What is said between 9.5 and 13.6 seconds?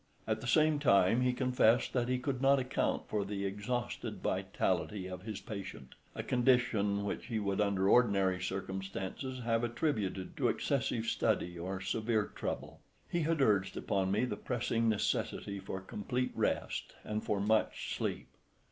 attributed to excessive study or severe trouble. He had